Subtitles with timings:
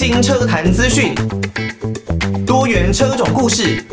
[0.00, 1.12] 新车坛资讯，
[2.46, 3.84] 多元车种故事，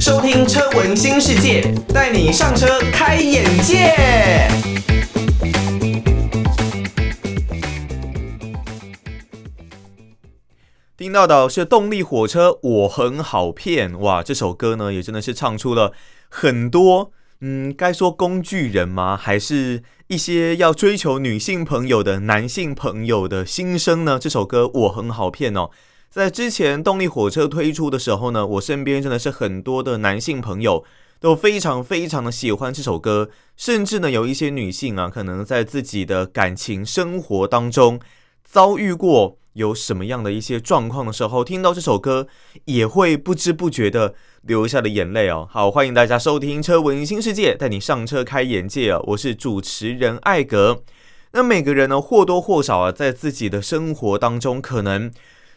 [0.00, 3.92] 收听车闻新世界，带你上车开眼界。
[10.96, 14.22] 听到的是动力火车，我很好骗哇！
[14.22, 15.92] 这首歌呢，也真的是唱出了
[16.30, 17.12] 很多。
[17.42, 19.14] 嗯，该说工具人吗？
[19.14, 24.20] 还是一些要追求女性朋友的男性朋友的心声呢？
[24.20, 25.70] 这首歌我很好骗哦。
[26.08, 30.84] 在之前动力火车推出的时候呢，我身边真的是很多的男性朋友
[31.18, 37.98] 都非常非常的喜欢这首歌，甚至呢有一些女性啊，可能在自己的感情生活当中
[38.44, 42.28] 遭遇过有什么样的一些状况的时候，听到这首歌
[42.66, 44.14] 也会不知不觉的。
[44.42, 49.00] 流下的眼泪哦，好，欢迎大家收听《车闻新世界》，带你上车开眼界啊。
[49.06, 50.84] 我是主持人艾格。
[51.32, 55.10] 那每个人呢，或多或少啊，在自己的生活当中，可能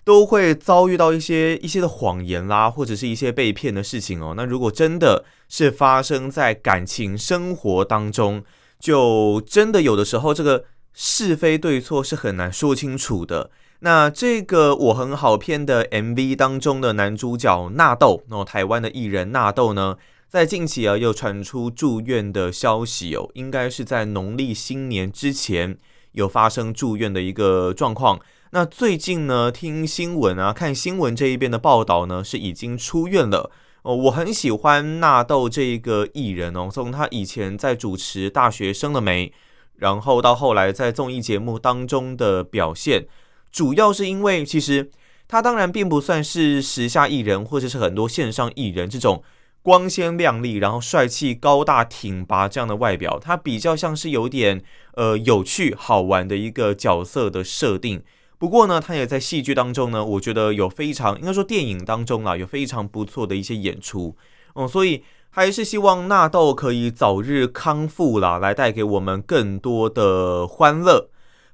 [0.03, 4.33] 都会遭遇到一些一些的谎言啦，或者是一些被骗的事情哦。
[4.35, 8.43] 那如果真的是发生在感情生活当中，
[8.79, 10.65] 就真的有的时候，这个
[10.95, 13.51] 是非对错是很难说清楚的。
[13.81, 19.95] 那这个我很好骗的 MV 当中的男主角纳豆，哦，台湾的艺人纳豆呢，
[20.27, 25.77] 在近期啊又传出住院的消息哦，应该是在农历新年之前
[26.11, 28.19] 有发生住院的一个状况。
[28.51, 33.49] 那最近呢，听新闻啊，看新闻这一边的报道呢，是已经出院了
[33.83, 33.95] 哦。
[33.95, 39.27] 我很喜欢纳豆这个艺人哦，从他以前在主持《大学生了没》，
[39.77, 43.05] 然后到后来在综艺节目当中的表现。
[43.51, 44.91] 主要是因为，其实
[45.27, 49.23] 他当然并不算是时下艺人，或者是很多线上艺人这种
[49.61, 53.19] 光鲜亮丽，然后帅气、高大、挺拔这样的外表。
[53.19, 58.01] 他比较像是有点呃有趣、好玩的一个角色的设定。
[58.37, 64.15] 不过呢，他也在戏剧当中呢，我觉得有非常应该说电影当中啊，有非常不错的一些演出。
[64.55, 71.09] 嗯，所以还是希望纳豆可以早日康复啦，来带给我们更多的欢乐。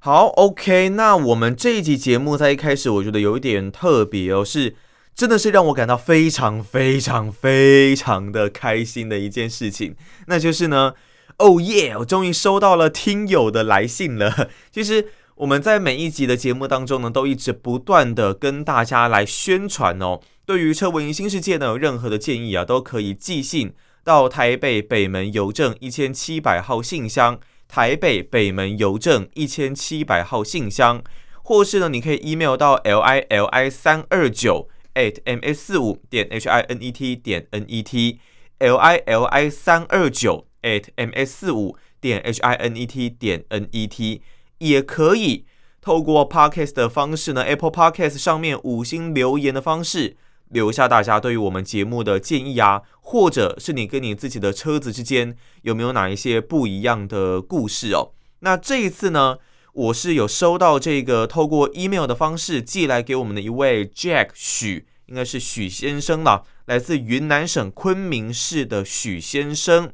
[0.06, 4.76] 好，OK，那我们这一集节目在一开始，我觉得有一点特别哦，是
[5.16, 9.96] 真的是让我感到非常非常非常的开心的一件事情，
[10.28, 10.94] 那就是呢，
[11.40, 14.50] 哦耶，我终于收到了听友的来信了。
[14.72, 15.08] 其实
[15.38, 23.74] 我们在每一集的节目当中呢，都一直不断的跟大家来宣传哦，对于车闻新世界呢，有任何的建议啊，都可以寄信
[24.04, 27.40] 到台北北门邮政一千七百号信箱。
[27.76, 31.04] 台北北门邮政一千七百号信箱，
[31.44, 36.90] 或是呢，你可以 email 到 l i l i 三二九 at m s 四五点 h i n e
[36.90, 38.22] t 点 n e t
[38.60, 43.44] l i l i 三二九 at m s 四五点 h i n e t 点
[43.50, 44.22] n e t，
[44.60, 45.44] 也可以
[45.82, 50.16] 透过 podcast 的方式呢，Apple Podcast 上面五星留言的方式。
[50.50, 58.12] 留下大家对于我们节目的建议啊，或者是你跟你自己的车子之间有没有哪一些不一样的故事哦？
[58.40, 59.38] 那这一次呢，
[59.74, 69.92] 我是有收到这个透过 email 的方式寄来给我们的一位 Jack 许，应该是许先生了，来自云南省昆明市的许先生。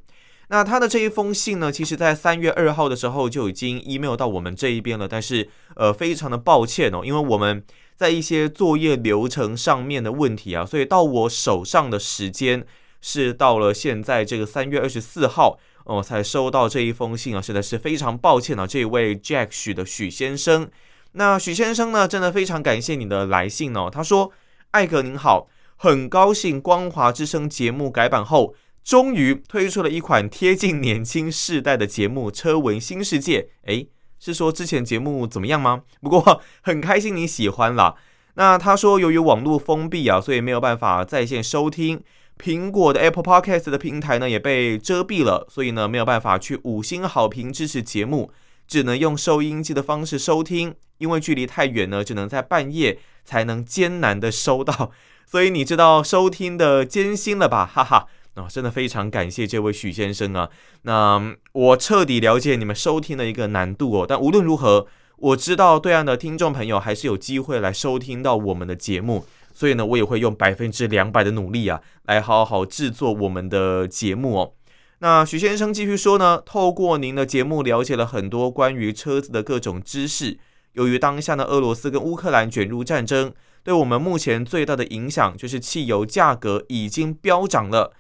[0.52, 7.64] 那他的这一封信呢，其实在三月二号的时候就已经 email 到我们这一边了，但是呃，非常的抱歉哦，因为我们。
[7.94, 12.66] 在一些作业流程上面的问题啊，所以到我手上的时间
[13.00, 20.68] 是到了现在这个三月二十四号，哦，才收到这一封信啊，实在是非常抱歉啊，这位 Jack 许的许先生。
[21.12, 23.88] 那许先生呢，真的非常感谢你的来信哦。
[23.92, 24.32] 他说
[24.72, 33.90] ：“艾格您好，很高兴光华之声节目改版后，终于推出了一款贴近年轻世代的节目《车闻新世界》。”诶。
[34.24, 35.82] 是说之前节目怎么样吗？
[36.00, 37.96] 不过很开心你喜欢啦。
[38.36, 42.00] 那他说由于网络封闭啊，所以没有办法在线收听。
[42.38, 48.32] 苹果的 Apple Podcast 的平台呢也被遮蔽了，所以呢没有办法去五星好评支持节目，
[48.68, 50.76] 只能用收音机的方式收听。
[51.00, 54.92] 因为距离太远呢，只能在半夜才能艰难的收到。
[55.26, 57.66] 所以你知道收听的艰辛了吧？
[57.66, 58.08] 哈哈。
[58.36, 60.50] 啊、真的非常感谢这位许先生啊！
[60.84, 64.06] 那我彻底了解你们收听的一个难度哦。
[64.08, 64.88] 但无论如何，
[65.18, 74.54] 我知道对岸的听众朋友还是有机会来收听到我们的节目，所以呢，我也会用百分之两百的努力啊，来好好制作我们的节目哦。
[75.00, 80.40] 那许先生继续说呢，透过您的节目了解了很多关于车子的各种知识。
[80.74, 87.92] 由于当下的俄罗斯跟乌克兰卷入战争，对我们目前最大的影响就是汽油价格已经飙涨了。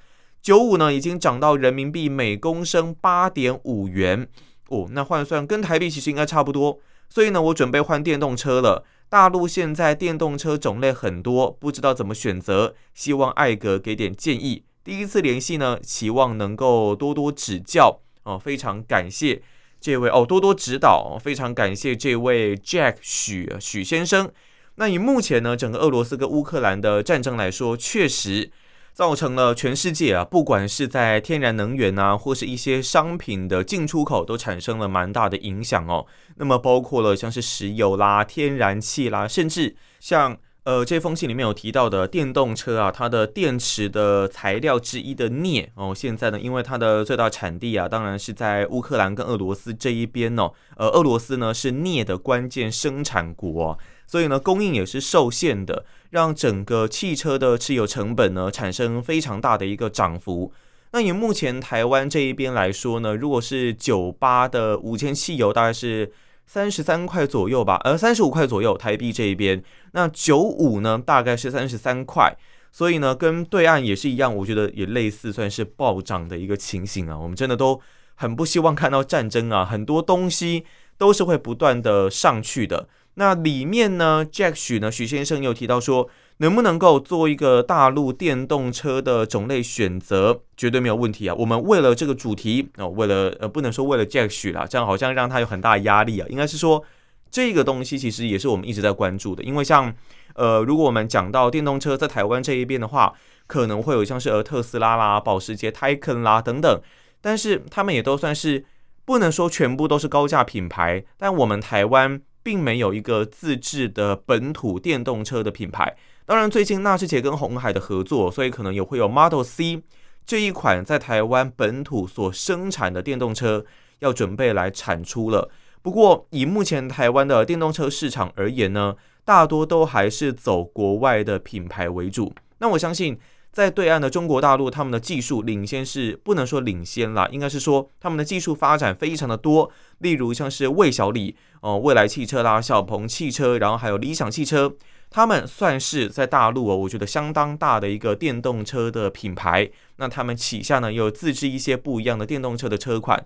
[0.41, 4.27] 九五呢，已经涨到人民币每公升八点五元
[4.69, 6.79] 哦，那换算跟台币其实应该差不多。
[7.09, 8.83] 所以呢，我准备换电动车了。
[9.09, 14.63] 大陆现在电动车种类很多，不知道怎么选择，希望艾格给点建议。
[14.83, 19.41] 第一次联系呢，期望能够多多指教哦，非常感谢
[19.79, 24.31] 这位哦，多多指导，非常感谢这位 Jack 许许先生。
[24.75, 28.51] 那以目前呢，整个俄罗斯跟乌克兰的战争来说，确实。
[29.01, 36.05] 造成了全世界啊，不管是在天然能源啊，或是一些商品的进出口，都产生了蛮大的影响哦。
[36.35, 50.51] 那么包括了像是石油啦、天然气啦，甚至像呃这封信里面有提到的电动车啊，它的电池的材料之一的镍哦，现在呢，因为它的最大产地啊，当然是在乌克兰跟俄罗斯这一边哦。
[50.77, 53.79] 呃，俄罗斯呢是镍的关键生产国哦。
[54.11, 60.51] 所以呢，供应也是受限的，让整个汽车的持有成本呢产生非常大的一个涨幅。
[60.91, 66.11] 那以目前台湾这一边来说呢，如果是九八的五千汽油，大概是
[66.45, 69.63] 三十三块左右吧，呃，三十五块左右台币这一边。
[69.93, 72.35] 那九五呢，大概是三十三块。
[72.73, 77.17] 所以呢，跟对岸也是一样，我觉得也类似，算是暴涨的一个情形啊。
[77.17, 77.79] 我们真的都
[78.15, 80.65] 很不希望看到战争啊，很多东西
[80.97, 82.89] 都是会不断的上去的。
[83.15, 91.35] 那里面呢，Jack 许呢，许先生有提到说，能不能够做一个大陆电动车的种类选择，绝对没有问题啊。
[91.37, 96.27] 我们为了这个主题哦，为了呃，不能说为了 Jack 许啦，这样好像让他有很大压力啊。
[96.29, 96.81] 应该是说，
[97.29, 99.93] 这个东西其实也是我们一直在关注的，因为像
[100.35, 103.13] 呃，如果我们讲到电动车在台湾这一边的话，
[103.45, 106.81] 可能会有像是呃特斯拉啦、保时捷、Taycan 啦等等，
[107.19, 108.63] 但是他们也都算是
[109.03, 112.21] 不能说全部都是高价品牌，但我们台湾。
[112.43, 115.95] 并没有一个自制的本土电动车的品牌。
[116.25, 119.83] 当然，最近纳智捷跟鸿海的合作，所以可能也会有 Model C
[120.25, 123.65] 这一款在台湾本土所生产的电动车
[123.99, 125.49] 要准备来产出了。
[125.81, 128.95] 不过，以目前台湾的电动车市场而言呢，
[129.25, 132.33] 大多都还是走国外的品牌为主。
[132.59, 133.19] 那我相信。
[133.51, 139.69] 在对岸的中国大陆，他们的技术领先是不能说领先啦，应该是说他们的技术发展非常的多。
[139.99, 144.73] 例如像是魏小李哦，蔚来汽车啦、小鹏汽车，然后还有理想汽车，
[145.09, 149.69] 他们算是在大陆哦，我觉得相当大的一个电动车的品牌。
[149.97, 153.25] 那他们旗下呢，有自制一些不一样的电动车的车款。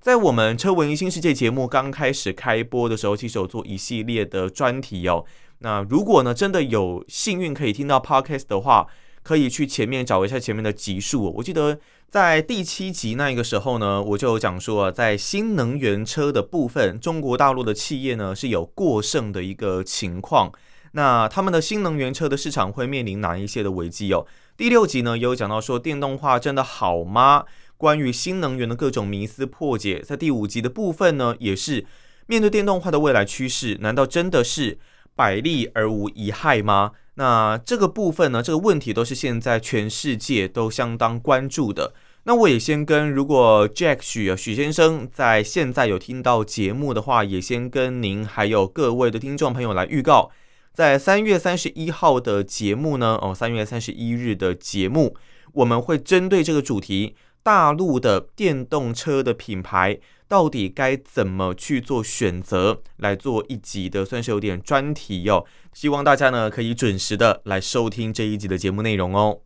[0.00, 5.24] 在我们车文艺新世界节目刚开始开播的时候，其实有做一系列的专题哦。
[5.58, 8.86] 那如果呢，真的有幸运可以听到 Podcast 的话，
[9.26, 20.52] 可以去前面找一下前面的集数，我记得在第七集那个时候呢，我就有讲说，在新能源车的部分，中国大陆的企业呢是有过剩的一个情况。
[20.92, 24.24] 那他们的新能源车的市场会面临哪一些的危机哦？
[24.56, 27.46] 第六集呢也有讲到说，电动化真的好吗？
[27.76, 31.84] 关于新能源的各种迷思破解，在第五集的部分呢，也是
[32.28, 34.78] 面对电动化的未来趋势，难道真的是
[35.16, 36.92] 百利而无一害吗？
[37.16, 41.92] 那这个部分呢，这个问题都是现在全世界都相当关注的。
[42.24, 50.30] 那我也先跟，如果 Jack 许许先生在现在有听到节目的话，也先跟您还有各位的听众朋友来预告，
[50.74, 55.16] 在三月三十一号的节目呢，哦，三月三十一日的节目，
[55.52, 57.14] 我们会针对这个主题，
[57.46, 60.00] 大陆的电动车的品牌。
[60.28, 69.42] 到底该怎么去做选择，来做一集的，算是有点专题哟、希望大家呢可以准时的来收听这一集的节目内容哦。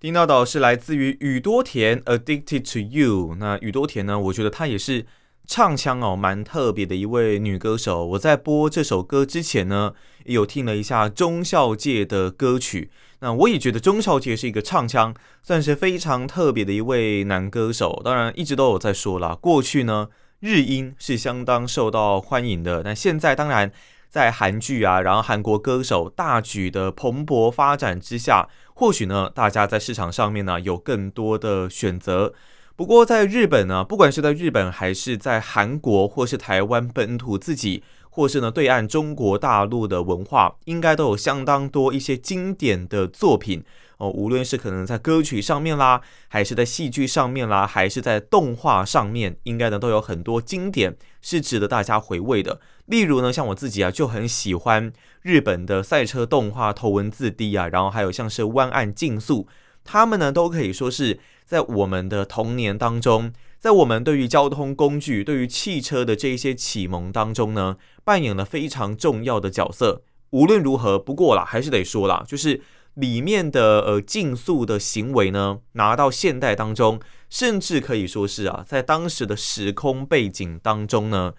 [0.00, 3.34] 听到的是来自于宇多田《Addicted to You》。
[3.36, 5.06] 那宇多田呢，我觉得她也是
[5.46, 8.04] 唱腔哦蛮特别的一位女歌手。
[8.04, 9.94] 我在播这首歌之前呢，
[10.24, 12.90] 有听了一下中孝界的歌曲。
[13.22, 15.14] 那我也觉得中孝介是一个唱腔
[15.44, 20.08] 算是非常特别的一位男歌手，当然一直都有在说啦，过去呢
[20.40, 23.70] 日音是相当受到欢迎的，但现在当然
[24.08, 32.34] 在韩剧啊，然后韩国歌手大举的蓬勃发展之下，或许呢大家在市场上面呢有更多的选择。
[32.74, 37.84] 不过在日本呢，不管是在日本还是在韩国或是台湾本土自己。
[38.14, 43.64] 或是呢，对岸中国大陆的文化应该都有相当多一些经典的作品
[43.96, 52.60] 哦，无论是可能在歌曲上面啦，还是在戏剧上面啦，还是在动画上面，应该呢都有很多经典是值得大家回味的。
[52.84, 54.92] 例如呢，像我自己啊，就很喜欢
[55.22, 59.44] 日本的赛车动画《头文字 D》啊，然后还有像是《湾岸竞速》，
[59.84, 63.32] 他们呢都可以说是在我们的童年当中。
[63.62, 70.02] 在我们对于交通工具、对于汽车的这一些启蒙当中呢，扮演了非常重要的角色。
[70.30, 72.60] 无论如何，不过啦，还是得说啦，就是
[72.94, 76.98] 里面的呃竞速的行为呢，拿到现代当中，
[77.30, 81.34] 甚至可以说是啊，在当时的时空背景当中呢，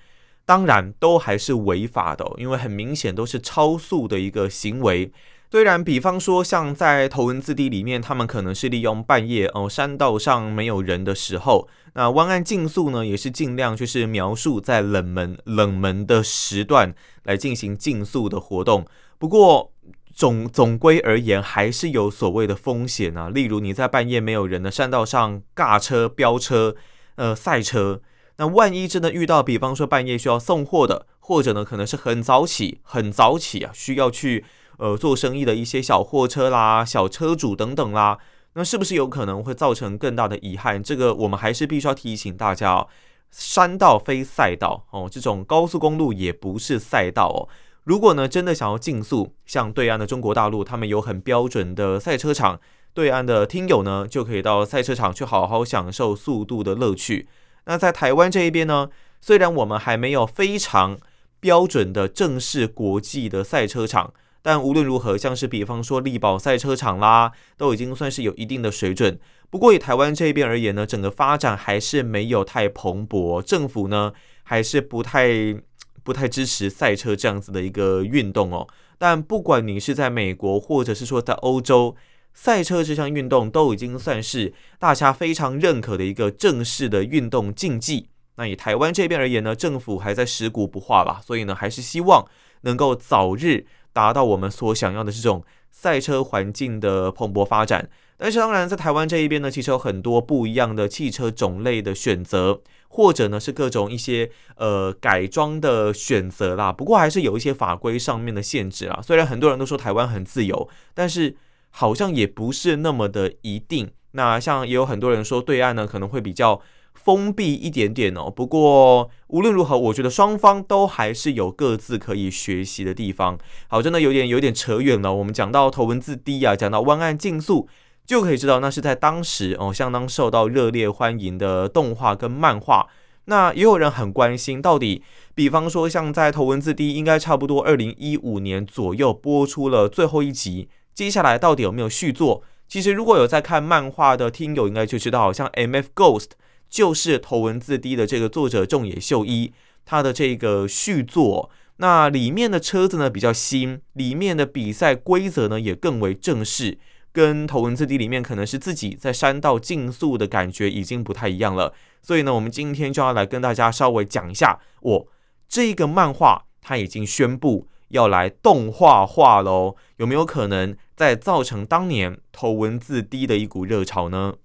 [0.46, 5.12] 当然都还是违法的，因为很明显都是超速的一个行为。
[5.52, 18.86] 虽然，比方说像在头文字 D 里面，他们可能是利用半夜哦，山道上没有人的时候，那弯岸竞速呢，也是尽量就是描述在冷门冷门的时段来进行竞速的活动。
[19.18, 19.72] 不过
[20.14, 26.76] 总总归而言，还是有所谓的风险啊，例如你在半夜没有人的山道上尬车、飙车、
[27.16, 28.02] 呃赛车，
[28.38, 34.44] 那万一真的遇到，比方说半夜需要送货的，或者呢可能是很早起、很早起啊，需要去。
[34.80, 38.18] 呃，做生意的一些小货车啦、小车主等等啦，
[38.56, 40.84] 那是不是有可能会造成更大的遗憾？
[40.84, 42.88] 这个我们还是必须要提醒大家哦，
[43.32, 47.50] 山道非赛道哦，这种高速公路也不是赛道哦。
[47.84, 52.60] 如果呢真的想要竞速，像对岸的中国大陆，他们有很标准的赛车场，
[52.94, 57.28] 对岸的听友呢就可以到赛车场去好好享受速度的乐趣。
[57.66, 60.98] 那在台湾这一边呢，虽然我们还没有非常
[61.40, 64.14] 标准的正式国际的赛车场。
[64.44, 69.18] 但无论如何，像是比方说力宝赛车场啦，都已经算是有一定的水准。
[69.50, 74.12] 不过以台湾这边而言呢，整个发展还是没有太蓬勃，政府呢
[74.44, 75.56] 还是不太
[76.04, 78.68] 不太支持赛车这样子的一个运动哦。
[78.98, 81.96] 但不管你是在美国，或者是说在欧洲，
[82.34, 88.10] 赛车这项运动都已经算是大家非常认可的一个正式的运动竞技。
[88.36, 92.28] 那以台湾这边而言呢，政府还在食古不化吧，所以呢，还是希望
[92.64, 93.66] 能够早日。
[93.94, 106.74] 达到我们所想要的这种赛车环境的蓬勃发展，但是当然，在台湾这一边呢，其实有很多不一样的汽车种类的选择，或者呢是各种一些呃改装的选择啦。
[106.74, 109.00] 不过还是有一些法规上面的限制啊。
[109.02, 111.36] 虽然很多人都说台湾很自由，但是
[111.70, 113.92] 好像也不是那么的一定。
[114.12, 116.62] 那像也有很多人说，对岸呢可能会比较。
[116.94, 123.38] 封闭一点点哦，不过无论如何，我觉得双方都还是有各自可以学习的地方。
[123.68, 125.14] 好，真的有点有点扯远了。
[125.14, 127.68] 我们讲到头文字 D 啊，讲到弯岸竞速，
[128.06, 132.88] 就可以知道那是在当时哦，相当受到热烈欢迎的动画跟漫画。
[133.26, 135.02] 那也有人很关心，到底
[135.34, 142.44] 比方说像在头文字 D，应该差不多二零一五年左右播出了最后一集，接下来到底有没有续作？
[142.68, 146.32] 其实如果有在看漫画的听友，应该就知道，好像 MF Ghost。
[146.74, 149.54] 就是头文字 D 的这个作者仲野秀一，
[149.86, 156.80] 他的这个续作，那里面的车子呢比较新，里面的比赛规则呢也更为正式，
[157.12, 161.76] 跟头文字 D 里面可能是自己在山道竞速的感觉已经不太一样了。
[162.02, 165.08] 所以呢，我们今天就要来跟大家稍微讲一下，我、哦、
[165.48, 174.38] 这个漫画它已经宣布要来动画化喽，有没有可能再造成当年头文字 D 的一股热潮呢？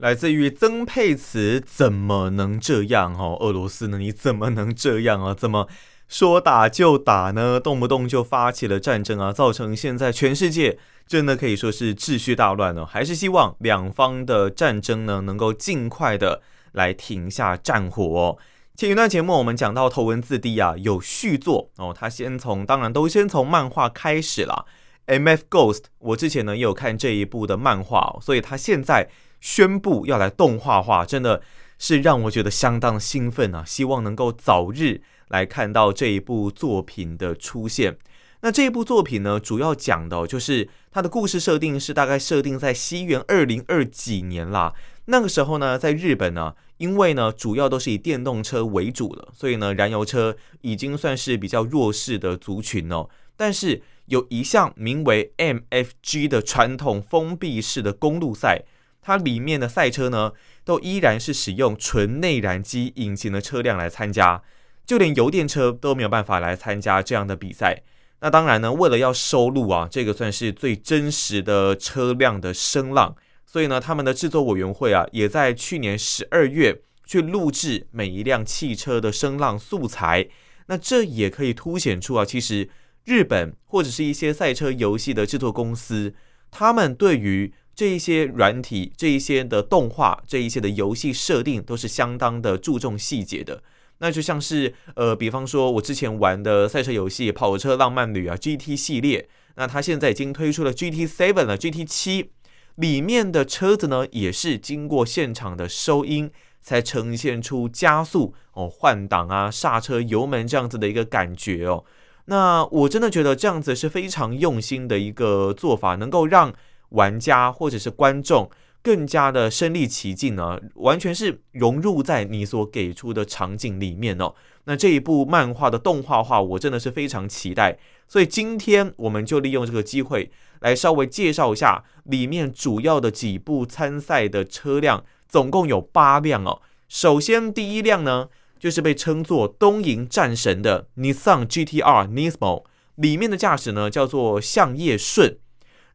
[0.00, 3.36] 来自于曾沛慈，怎么能这样哦？
[3.38, 3.98] 俄罗斯呢？
[3.98, 5.34] 你怎么能这样啊？
[5.34, 5.68] 怎么
[6.08, 7.60] 说打就打呢？
[7.60, 12.86] 动不动就发起了战争啊，造成现在全世界真的可以说是秩序大乱呢？
[12.86, 16.40] 还是希望两方的战争呢，能够尽快的
[16.72, 18.38] 来停下战火哦。
[18.74, 24.64] 前一段节目我们讲到头文字 D 啊，有续作哦，他先从当然都先从漫画开始啦。
[25.06, 29.10] MF Ghost，我之前呢也有看这一部的漫画，所以他现在。
[29.40, 31.42] 宣布要来动画化，真的
[31.78, 33.64] 是让我觉得相当兴奋啊！
[33.66, 37.96] 希望能够早日来看到这一部作品的出现。
[38.42, 44.74] 那这一部作品呢，主要讲的就是它的故事设定是大概设定在西元二零二几年啦。
[45.06, 53.08] 那个时候呢，在日本呢，因为呢主要都是以电动车为主了，所以呢燃油车已经算是比较弱势的族群哦。
[53.36, 58.64] 但是有一项名为 MFG 的传统封闭式的公路赛。
[59.02, 60.32] 它里面的赛车呢，
[60.64, 64.42] 都依然是使用纯内燃机引擎的车辆来参加，
[64.84, 67.82] 就连油电车都没有办法来参加这样的比赛。
[68.20, 73.16] 那当然呢，为了要收录啊，这个算是最真实的车辆的声浪，
[73.46, 80.28] 所以呢，他们的制作委员会啊，也在去年十二月去录制每一辆汽车的声浪素材。
[80.66, 82.68] 那这也可以凸显出啊，其实
[83.04, 86.14] 日本或者是一些赛车游戏的制作公司，
[86.50, 93.62] 他们对于这一些软体，这一些的动画，这一些的游戏设定都是相当的注重细节的。
[93.98, 102.30] 那就像是呃，比方说我之前玩的赛车游戏《跑车浪漫旅》啊，GT 系列，那它现在已经推出了 GT Seven 了，GT 七
[102.76, 106.30] 里面的车子呢，也是经过现场的收音，
[106.62, 111.84] 才呈现出加速哦、换挡啊、刹车、油门这样子的一个感觉哦。
[112.24, 116.54] 那我真的觉得这样子是非常用心的一个做法，能够让
[116.90, 118.48] 玩家或者是观众
[118.82, 124.34] 更加的身临其境呢，完全是融入在你所给出的场景里面哦。
[124.64, 127.78] 那这一部漫画的动画化，我真的是非常期待。
[128.06, 130.30] 所以今天我们就利用这个机会
[130.60, 136.60] 来稍微介绍一下里面主要的几部参赛的车辆，总共有八辆哦。
[136.88, 138.28] 首先第一辆呢，
[138.58, 142.64] 就是被称作东瀛战神的 Nissan GT-R Nismo，
[142.96, 145.38] 里面的驾驶呢叫做向叶顺。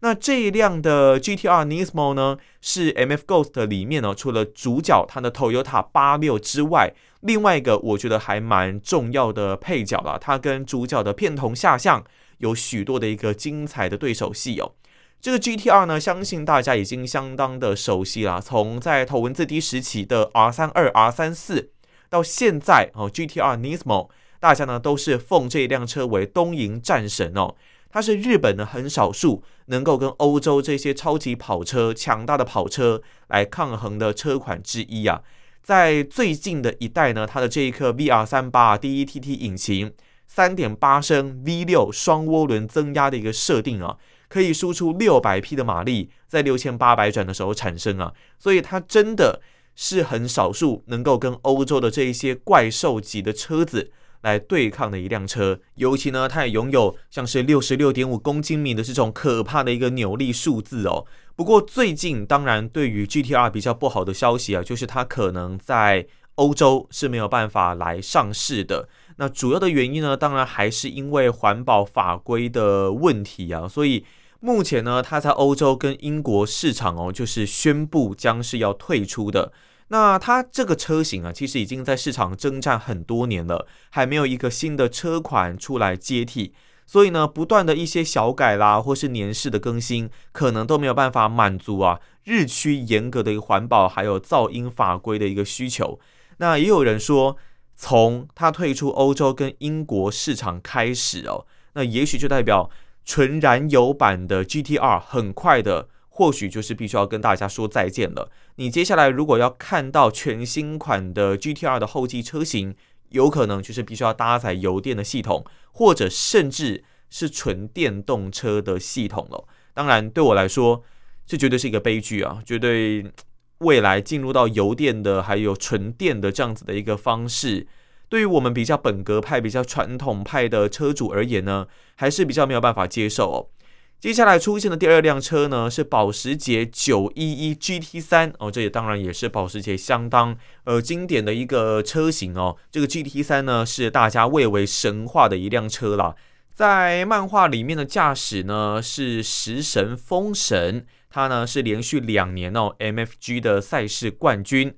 [0.05, 10.19] 那这一辆的 GT-R Nismo 呢，是 MF Ghost 里面呢，除了主角它的 Toyota 八六之外，另外一个我觉得还蛮重要的配角啦。
[10.21, 12.03] 它跟主角的片桐下象
[12.37, 14.73] 有许多的一个精彩的对手戏哦。
[15.19, 18.39] 这个 GT-R 呢，相信大家已经相当的熟悉啦。
[18.39, 21.71] 从在头文字 D 时期的 R 三二、R 三四，
[22.11, 24.09] 到现在哦，GT-R Nismo，
[24.39, 27.55] 大家呢都是奉这一辆车为东瀛战神哦。
[27.95, 35.21] 它是日本的很少数能够跟欧洲这些超级跑车、强大的跑车来抗衡的车款之一啊。
[35.63, 39.93] 在最近的一代呢，它的这一颗 VR 三八 DETT 引擎，
[40.27, 43.95] 三点八升 V 六双涡轮增压的一个设定啊，
[44.27, 49.41] 可以输出六百匹的马力，在六千八百转的时候产生啊，所以它真的
[49.73, 53.93] 是很少数能够跟欧洲的这一些怪兽级的车子。
[54.25, 61.05] 来对抗的一辆车，尤其呢，它也拥有像是六十六点五公斤米的这种可怕的一个扭力数字哦。
[61.35, 68.89] 不过最近，当然对于 GT-R 比较不好的消息啊，就是它可能在欧洲是没有办法来上市的。
[69.17, 73.67] 那主要的原因呢，当然还是因为环保法规的问题啊。
[73.67, 74.03] 所以
[74.39, 79.51] 目前呢，它在欧洲跟英国市场哦，就是宣布将是要退出的。
[79.89, 86.53] 那它这个车型啊，其实已经在市场征战很多年了，还没有一个新的车款出来接替，
[86.87, 95.99] 所以呢，不断的一些小改啦，或是年式的更新，可能都没有办法满足啊日趋严格的一个环保还有噪音法规的一个需求。
[96.37, 97.37] 那也有人说，
[97.75, 102.71] 从它退出欧洲跟英国市场开始哦，那也许就代表
[103.05, 105.89] 纯燃油版的 GT-R 很快的。
[106.17, 108.31] 或许就是必须要跟大家说再见了。
[108.55, 112.73] 你接下来如果要看到全新款的 GT-R 的后继车型，
[113.09, 119.45] 有可能就是必须要搭载油电的系统，或者甚至是纯电动车的系统了。
[119.73, 120.83] 当然，对我来说，
[121.25, 122.41] 这绝对是一个悲剧啊！
[122.45, 123.11] 绝对
[123.57, 127.67] 未来进入到油电的还有纯电的这样子的一个方式，
[128.07, 133.51] 对于我们比较本格派、比较传统派的车主而言呢，还是比较没有办法接受哦。
[133.99, 142.55] 接下来出现的第二辆车呢，是保时捷911 GT3 哦，这也当然也是保时捷相当呃经典的一个车型哦。
[142.69, 146.13] 这个 GT3 呢，是大家蔚为神话的一辆车啦。
[146.53, 154.75] 在漫画里面的驾驶呢是食神风神，他呢是连续两年哦 MFG 的赛事冠军。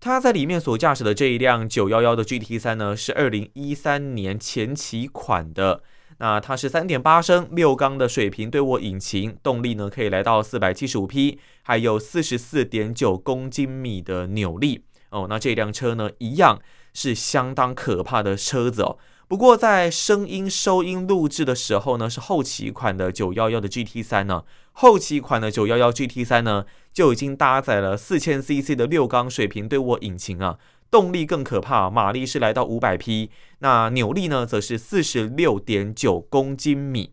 [0.00, 5.82] 他在里面所驾驶的这一辆911的 GT3 呢，是2013年前期款的。
[6.24, 15.26] 那它是三点八升六缸的水平对卧引擎，动力呢可以来到四百七十五匹，还有四十四点九公斤米的扭力哦。
[15.28, 16.58] 那这辆车呢，一样
[16.94, 18.96] 是相当可怕的车子哦。
[19.28, 30.56] 不过在声音收音录制的时候呢，是后期款的九幺幺的 GT 三呢，后期款的九幺幺 GT 三呢就已经搭载了四千 CC 的六缸水平对卧引擎啊。
[30.94, 33.28] 动力更可怕，马力是来到五百匹，
[33.58, 37.10] 那扭力呢，则是四十六点九公斤米。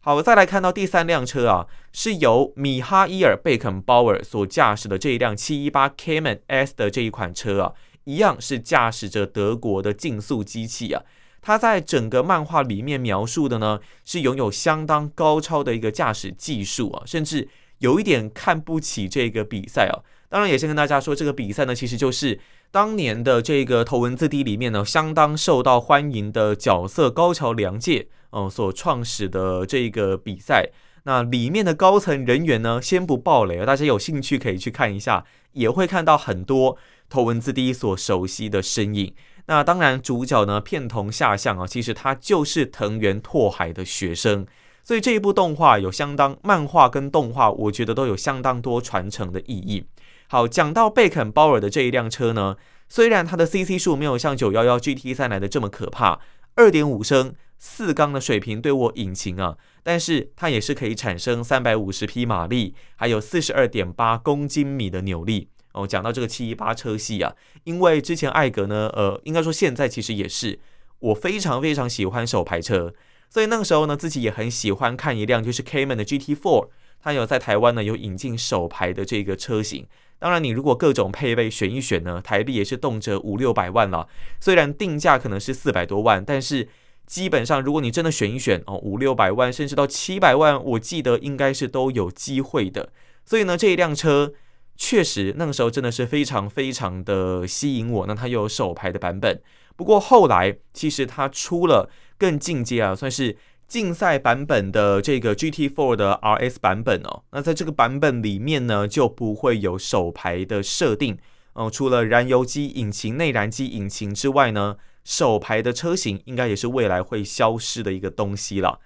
[0.00, 11.02] 好，再来看到第三辆车啊，是由米哈伊尔贝肯鲍尔所驾驶的这一辆七一八 Cayman S 的这一款车啊，一样是驾驶着德国的竞速机器啊。
[11.42, 20.00] 它在整个漫画里面描述的呢，是拥有相当高超的一个驾驶技术啊，甚至有一点看不起这个比赛啊。
[20.30, 22.40] 当然，也先跟大家说，这个比赛呢，其实就是。
[22.72, 30.70] 当年的这个头文字 D 里面呢，相当受到欢迎的角色高桥良介，哦，所创始的这个比赛，
[31.02, 36.76] 那里面的高层人员呢，先不爆雷，大家有兴趣可以去看一下，也会看到很多
[37.08, 39.12] 头文字 D 所熟悉的身影。
[39.46, 44.46] 那当然，主角呢，片桐夏象啊，其实他就是藤原拓海的学生，
[44.84, 49.84] 所以这一部动画有相当漫画跟动画，我觉得都有相当多传承的意义。
[50.32, 52.56] 好，讲到贝肯鲍尔的这一辆车呢，
[52.88, 56.20] 虽然它的 CC 数没有像911 GT3 来的这么可怕，
[56.54, 65.84] 二点五升四缸的水平对卧引擎啊，但是它也是可以产生三百五十匹马力，还有四十二点八公斤米的扭力哦。
[65.84, 70.60] 讲到这个七一八车系啊，因为之前艾格呢，呃，应该说现在其实也是
[71.00, 72.94] 我非常非常喜欢手排车，
[73.28, 76.68] 所以那个时候呢，自己也很喜欢看一辆就是 Cayman 的 GT4。
[77.02, 79.88] 它有在台湾呢有引进手排的这个车型。
[80.20, 84.06] 当然，你如果各种配备选一选呢，台币也是动辄五六百万了。
[84.38, 86.68] 虽然定价可能是四百多万，但是
[87.06, 92.90] 基本上如果你真的选一选哦，五六百万甚至到七百万，我记得应该是都有机会的。
[93.24, 94.34] 所以呢，这一辆车
[94.76, 98.06] 确实那个时候真的是非常非常的吸引我。
[98.06, 99.40] 那它又有手排的版本，
[99.74, 103.36] 不过后来其实它出了更进阶啊，算是。
[103.70, 111.16] 竞赛版本的这个 GT4 的 RS 版本哦，那在这个版本里面呢，就不会有手排的设定
[111.52, 111.70] 哦。
[111.70, 118.80] 除了燃油机引擎、内燃机引擎之外呢，手排的车型应该也是未来会消失的一个东西了。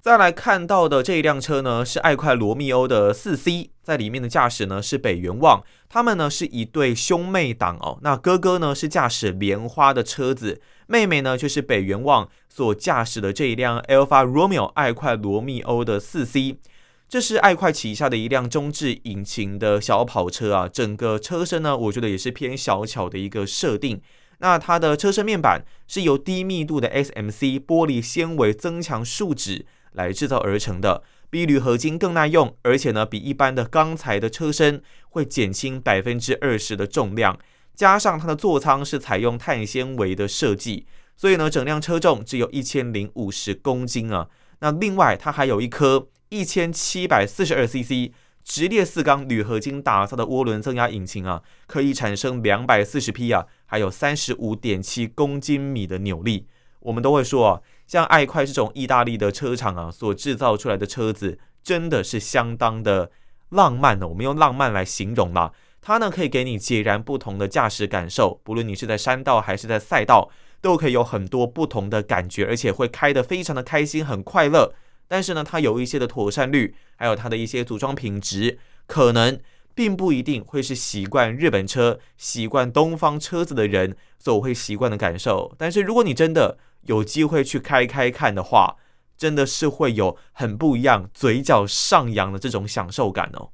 [0.00, 7.98] 再来看到的这一辆车呢，是爱快罗密欧的四 C，在里面的驾驶呢是北原望，他们呢是一对兄妹档哦。
[8.02, 16.56] 那哥哥呢是驾驶莲花的车子，妹妹呢就是北元望所驾驶的这一辆 Alfa Romeo 爱快罗密欧的四 C。
[17.06, 24.00] 这是爱快旗下的一辆中置引擎的小跑车啊，整个车身呢，我觉得也是偏小巧的一个设定。
[24.38, 29.66] 那它的车身面板是由低密度的 SMC 玻璃纤维增强树脂。
[29.92, 37.36] 来制造而成的，比铝合金更耐用，而且呢，比一般的钢材的车身会减轻百分之二十的重量。
[37.78, 40.84] 加上它的座舱是采用碳纤维的设计，
[41.16, 44.28] 所以呢，整辆车重只有一千零五十公斤啊。
[44.58, 48.10] 那另外，它还有一颗一千七百四十二 CC
[48.42, 56.48] 直列四缸铝合金打造的涡轮增压引擎啊，可以产生两百四十匹啊，还有三十五点七公斤米的扭力。
[56.80, 57.60] 我们都会说啊。
[57.86, 63.12] 像爱快这种意大利的车厂啊，所制造出来的车子真的是相当的
[63.50, 64.08] 浪漫呢。
[64.08, 74.74] 我们用浪漫来形容啦，它呢可以给你截然不同的驾驶感受，不论你是在山道还是在赛道，都可以有很多不同的感觉，而且会开得非常的开心，很快乐。
[75.06, 79.38] 但是呢，它有一些的妥善率，还有它的一些组装品质，可能
[79.74, 85.54] 并不一定会是习惯日本车、习惯东方车子的人所会习惯的感受。
[85.56, 88.76] 但是如果你真的，有机会去开开看的话，
[89.16, 93.50] 真的是会有很不一样，嘴角上扬的这种享受感哦。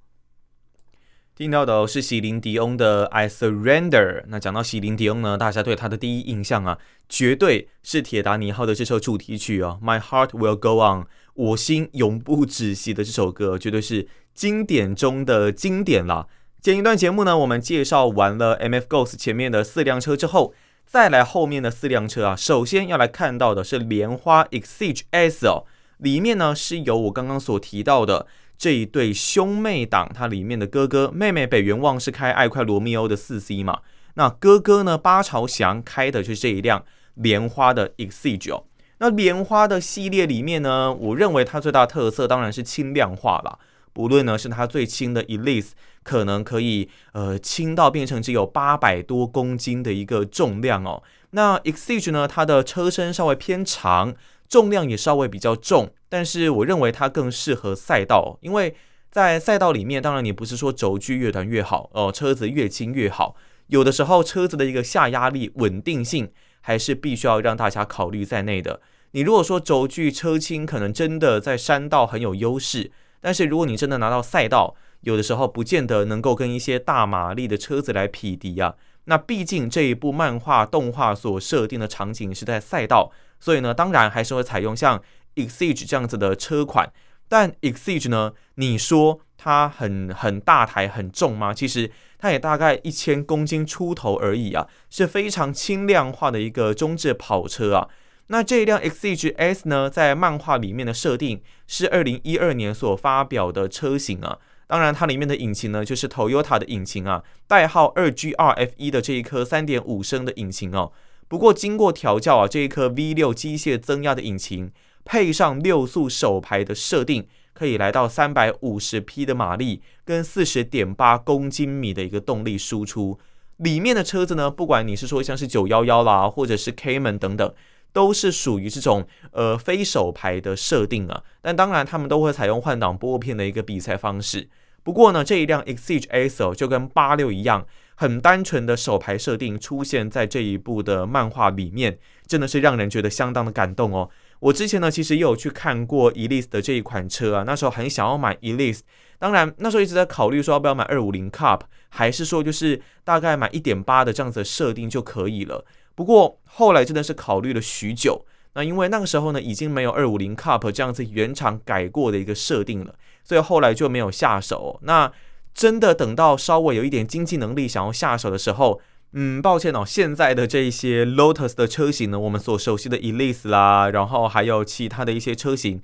[1.36, 4.20] 听到的是席琳迪翁的《I Surrender》。
[4.28, 11.02] 那讲到席琳迪翁呢，大家对他的第一印象啊，绝对是《铁达尼号》的这首主题曲啊，《My Heart Will Go On》，
[11.34, 16.28] 我心永不止息的这首歌，绝对是经典中的经典啦。
[16.62, 20.54] 前一段节目呢，我们介绍完了 MF Ghost 前面的四辆车之后。
[20.86, 25.64] 再来后面的四辆车啊，首先要来看到的是莲花 Exige S 哦，
[25.96, 33.80] 里面呢是由我刚刚所提到的这一对兄妹档，它里面的哥哥妹妹北元旺是开爱快罗密欧的四 C 嘛，
[34.14, 38.64] 那哥哥呢八朝祥开的就是这一辆莲花的 Exige 哦，
[38.98, 43.58] 那莲花的系列里面呢，我认为它最大特色当然是轻量化了。
[43.92, 45.70] 不论呢是它最轻的 Elise，
[46.02, 51.00] 可能可以呃轻到变成只有八百多公斤的一个重量哦。
[51.30, 54.12] 那 Exige 呢，它的车身稍微偏长，
[54.48, 58.74] 重量也稍微比较重，但是我认为它更适合赛道，因为
[59.10, 63.36] 在赛道里面，当然你不是说轴距越短越好哦，车子越轻越好，
[63.68, 66.30] 有的时候车子的一个下压力稳定性
[66.60, 68.80] 还是必须要让大家考虑在内的。
[69.12, 72.90] 你如果说轴距车轻，可能真的在山道很有优势。
[73.20, 78.74] 但是如果你真的拿到赛道，有的时候不见得能够跟一些大马力的车子来匹敌啊。
[79.04, 85.02] 那毕竟这一部漫画动画所设定的场景是在赛道，所以呢，当然还是会采用像
[85.34, 86.92] Exige 这样子的车款。
[87.28, 91.52] 但 Exige 呢，你说它很很大台很重吗？
[91.52, 97.88] 其实它也大概一千公斤出头而已啊，是非常轻量化的一个中置跑车啊。
[98.28, 104.38] 那这一辆 Exige S 呢，在漫画里面的设定是二零一二年所发表的车型啊。
[104.66, 110.92] 当然，它里面的引擎呢，就是 Toyota 的引擎啊，代号二 GRF1 的这一颗三点五升的引擎哦。
[111.28, 114.70] 不过经过调教啊，这一颗 V 六机械增压的引擎，
[115.04, 123.18] 配上六速手排的设定，可以来到三百五十匹的马力跟四十点八公斤米的一个动力输出。
[123.58, 127.54] 里面的车子呢，不管你是说像是九幺幺啦，或者是 Cayman 等等。
[127.94, 134.48] 都是属于这种呃非手排的设定啊，但当然他们都会采用换挡拨片的一个比赛方式。
[134.82, 144.10] 不过呢，这一辆 Exige S 就跟八六一样，很单纯的手排设定出现在这一部的漫画里面，真的是让人觉得相当的感动哦。
[144.40, 148.80] 我之前呢其实也有去看过 Elise 的这一款车啊，那时候很想要买 Elise，
[149.18, 155.64] 当然那时候一直在考虑说要不要买二五零 Cup，还是说就是大概买一点八的这样子的设定就可以了。
[155.94, 164.78] 不过后来真的是考虑了许久，那因为那个时候呢，已经没有二五零 Cup 这样子原厂改过的一个设定了，所以后来就没有下手。
[164.82, 165.12] 那
[165.52, 168.80] 真的等到稍微有一点经济能力想要下手的时候，
[169.12, 175.80] 嗯，抱歉哦，现在的这一些 Lotus 的车型呢，我们所熟悉的 Elise 啦，然后还有其他的一些车型。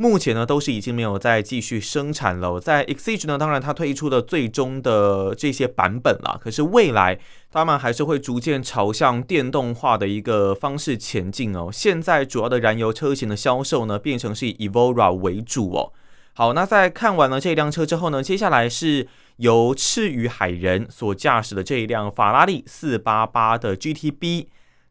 [0.00, 2.58] 目前呢，都是已经没有再继续生产了。
[2.58, 7.18] 在 Exige 呢，当然它推出的最终的这些版本了，可是未来
[7.50, 11.68] 他们还是会逐渐朝向电动化的一个方式前进哦。
[11.70, 15.92] 现在主要的燃油车型的销售呢，变成是以 Evora 为主哦。
[16.32, 24.46] 好，那在看完了这辆车之后呢，接下来是由赤羽海人所驾驶的这一辆法拉利四八八的 GTB。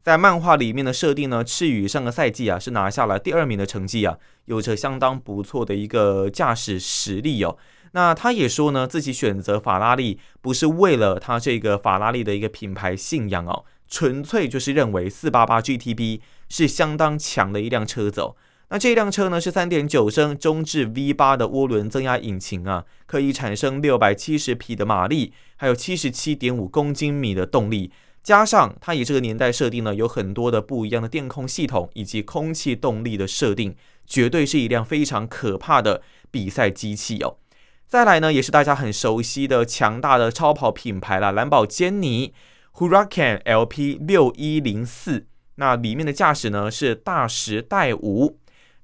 [0.10, 7.56] 在漫画里面的设定呢，赤羽上个赛季啊是拿下了第二名的成绩啊，有着相当不错的一个驾驶实力哦。
[7.92, 18.36] 那他也说呢，自己选择法拉利不是为了他这个法拉利的一个品牌信仰哦，纯粹就是认为四八八 GTB 是相当强的一辆车子哦。
[18.70, 27.92] 那这辆车呢是三点九升中置 V 八的涡轮增压引擎啊，可以产生六百七十匹的马力，还有七十七点五公斤米的动力。
[28.22, 37.38] 加上它以这个年代设定呢，有很多的不一样的电控系统以及空气动力的设定，绝对是一辆非常可怕的比赛机器哦。
[37.88, 42.34] 再来呢，也是大家很熟悉的强大的超跑品牌啦，蓝宝坚尼
[42.76, 48.38] Huracan LP 六一零四，那里面的驾驶呢是大石代吾。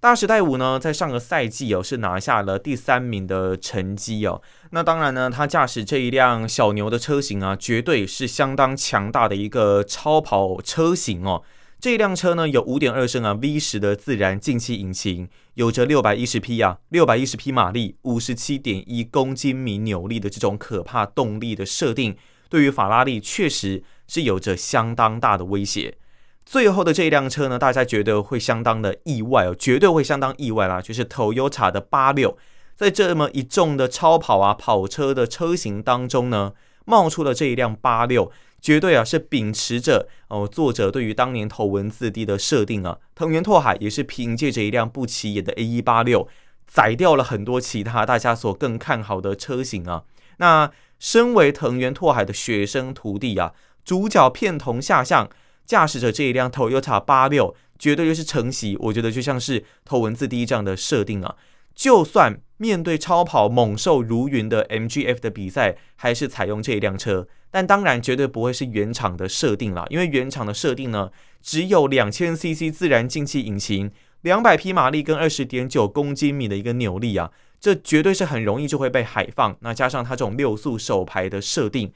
[0.05, 4.39] 大时代五呢，在上个赛季哦，是拿下了第三名的成绩哦。
[4.69, 11.41] 那当然呢，他驾驶这一辆小牛的车型啊，绝对是相当强大的一个超跑车型哦。
[11.79, 22.15] 这一辆车呢，有五点二升啊 V 十的自然进气引擎，有着六百一十匹啊，六百一十匹马力，五十七点一公斤米扭力的这种可怕动力的设定，
[22.47, 25.97] 对于法拉利确实是有着相当大的威胁。
[26.45, 32.37] 最后的这一辆车呢，大家觉得会相当的意外哦，绝对会相当意外啦，就是 Toyota 的八六，
[32.75, 36.53] 在这么一众的超跑啊跑车的车型当中呢，
[36.85, 38.31] 冒出了这一辆八六，
[38.61, 46.27] 绝对啊是秉持着哦作者对于当年头文字 D 的设定啊，藤原拓海也是凭借着一辆不起眼的 A 一八六，
[46.67, 50.03] 宰掉了很多其他大家所更看好的车型啊。
[50.37, 53.53] 那身为藤原拓海的学生徒弟啊，
[53.83, 55.27] 主角片桐下向。
[55.65, 58.77] 驾驶着这一辆 Toyota 八六，绝对就是承袭。
[58.79, 61.35] 我觉得就像是头文字 D 这样的设定啊。
[61.73, 67.27] 就算面对超跑猛兽如云的 MGF 的比赛，还是采用这一辆车。
[67.51, 71.09] 但当然绝对不会是原厂的设定啦，因为原厂的设定呢，
[71.41, 79.57] 只有两千 CC 自然进气引擎，两百匹马力跟二十点九公斤米的一个扭力啊，这绝对是很容易就会被海放。
[79.61, 81.91] 那加上它这种六速手排的设定。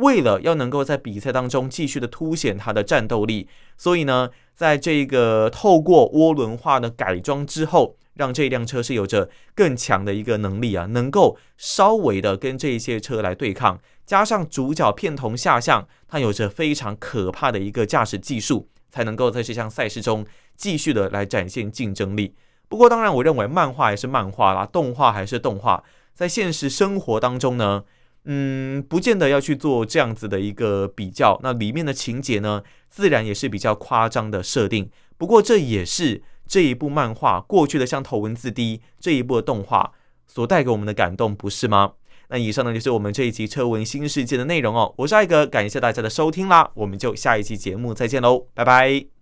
[0.00, 13.78] 为了要能够在比赛当中继续的凸显它的战斗力，所以呢，在这个透过涡轮化的改装之后，让这辆车是有着更强的一个能力啊，能够稍微的跟这些车来对抗。
[14.06, 20.24] 加上主角片桐下向，他有着非常可怕的一个驾驶技术，才能够在这项赛事中
[20.56, 22.34] 继续的来展现竞争力。
[22.68, 25.84] 不过，当然，我认为漫画还是漫画啦，动画还是动画，
[26.14, 27.84] 在现实生活当中呢。
[28.24, 31.38] 嗯，不见得要去做这样子的一个比较。
[31.42, 34.90] 那里面的情节呢，自然也是比较夸张的设定。
[35.16, 39.92] 不过这也是这一部漫画过去的像头文字 D 这一部的动画
[40.26, 41.92] 所带给我们的感动，不是吗？
[42.28, 44.94] 那以上呢就是我们这一集车文新世界的内容哦。
[44.98, 49.19] 我是艾格，感谢大家的收听啦，我们就下一期节目再见喽，拜拜。